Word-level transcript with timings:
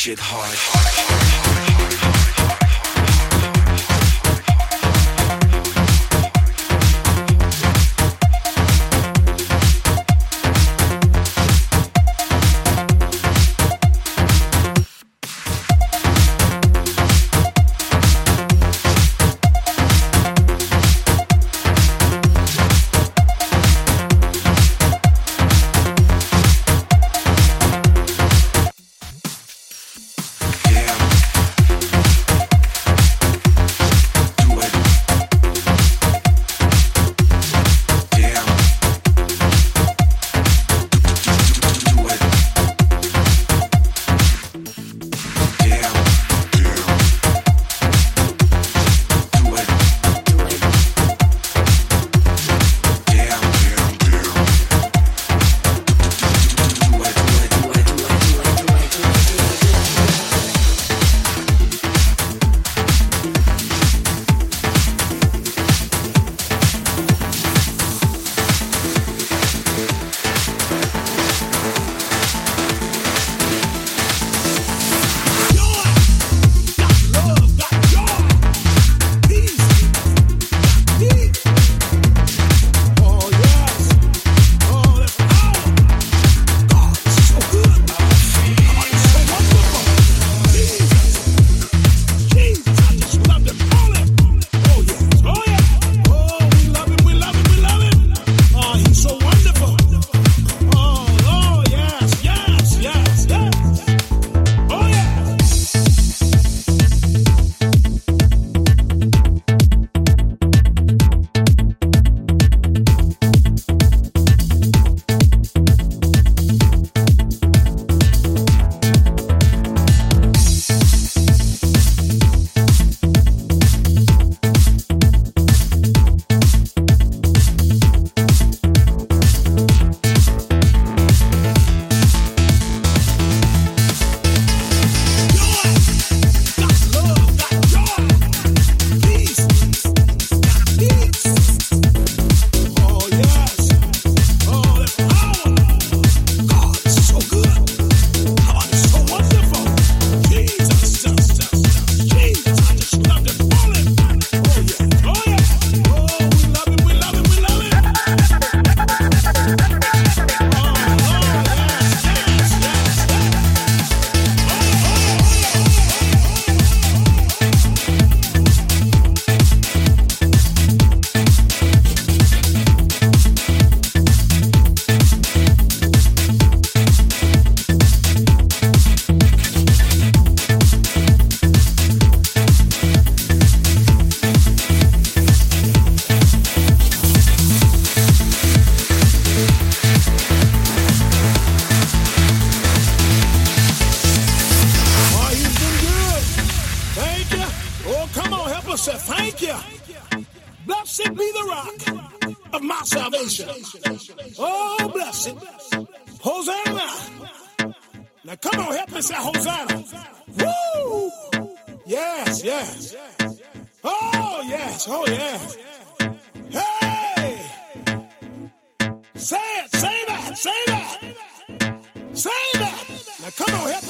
shit 0.00 0.18
hard. 0.18 0.69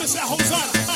Mr. 0.01 0.19
Hosanna. 0.21 0.90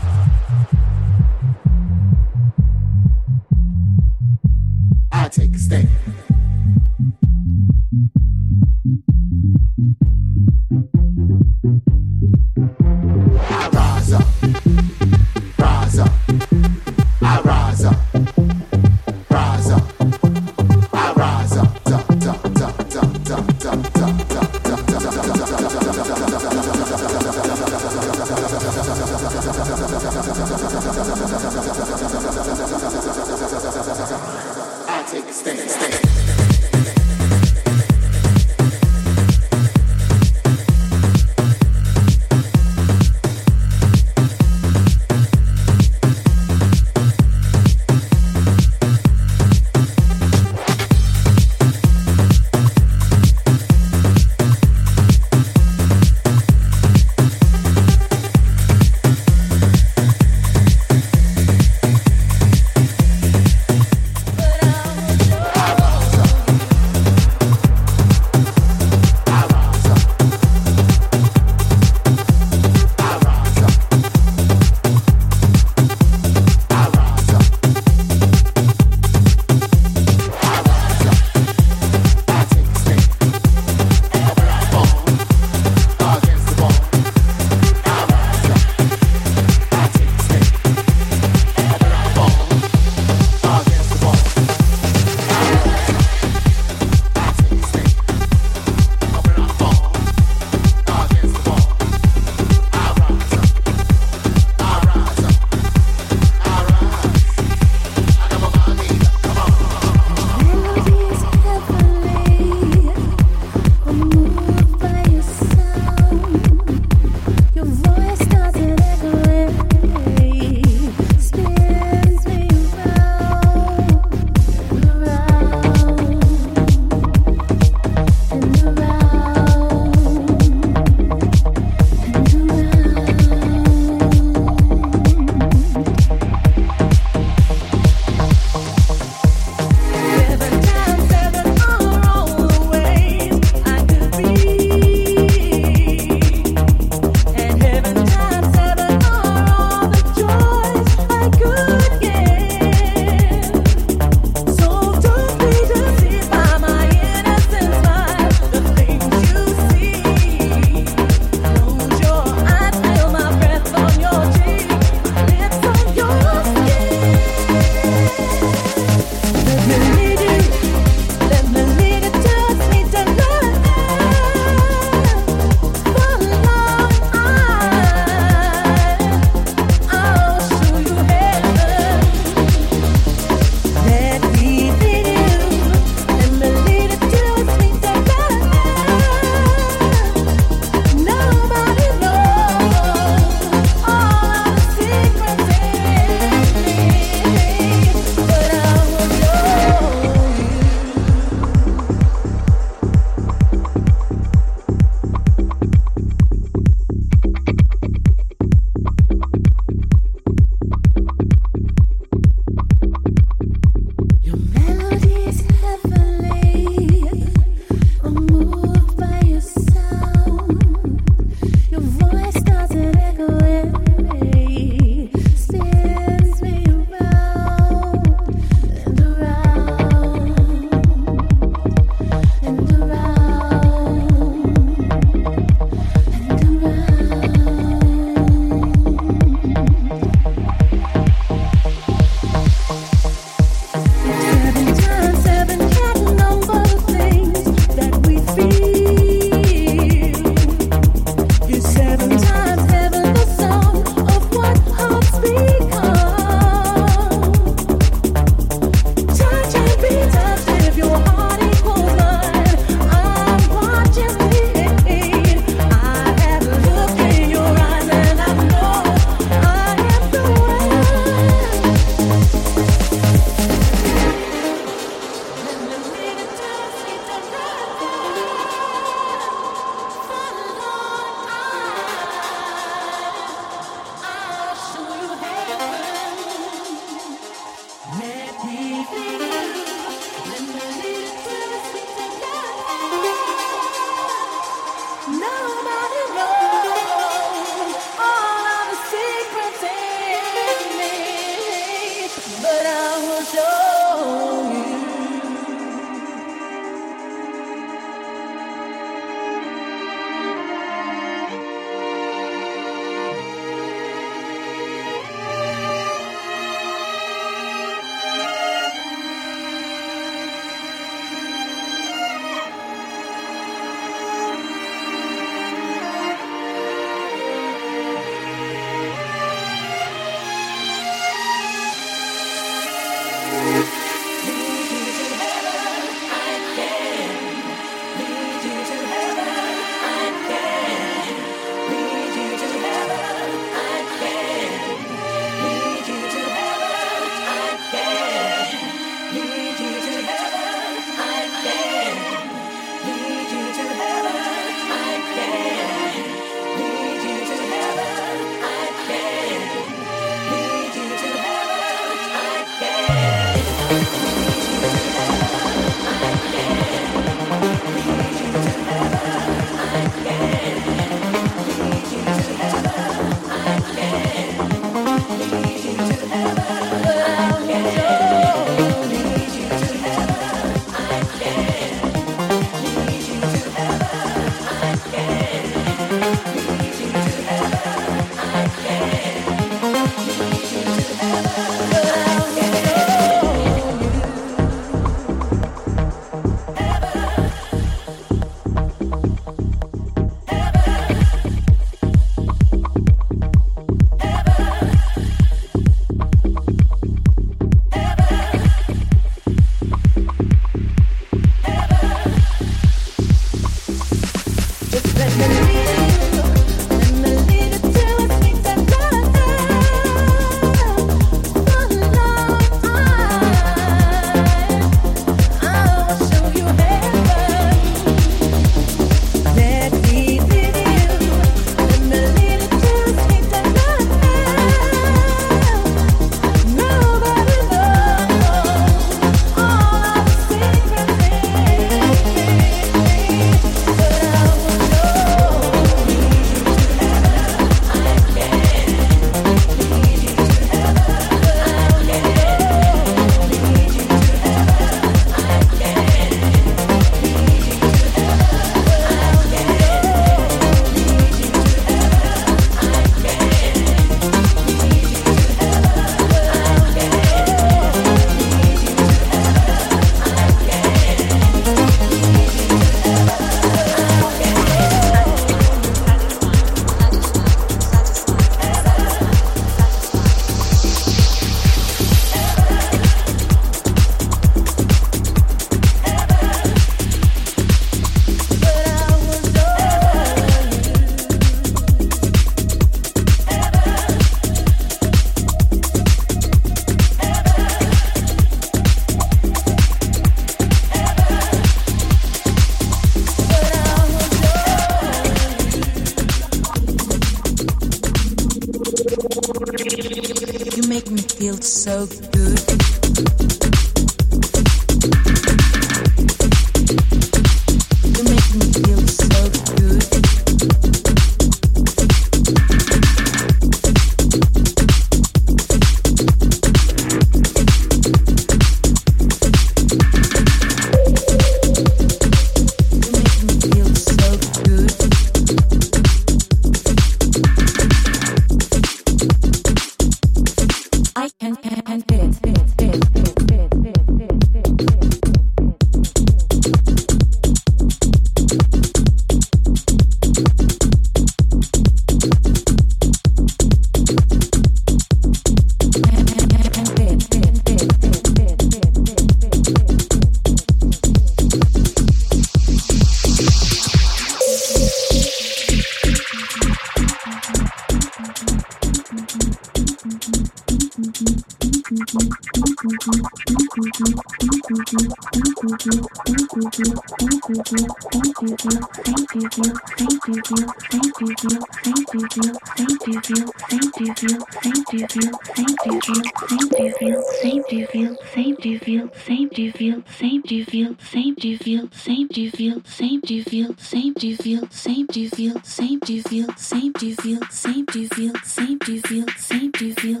feel 594.36 594.50
same? 594.50 594.86
Do 594.86 595.00
you 595.00 595.10
feel 595.10 595.42
same? 595.42 595.78
Do 595.80 595.94
you 595.94 596.02
feel 596.02 596.28
same? 596.36 596.72
Do 596.72 596.86
you 596.86 596.96
feel 596.96 597.20
same? 597.30 597.64
Do 597.66 597.80
you 597.80 597.88
feel 597.88 598.12
same? 598.22 598.58
Do 598.58 598.72
you 598.74 598.80
feel 598.82 599.06
same? 599.16 599.50
Do 599.52 599.66
you 599.66 599.74
feel 599.74 600.00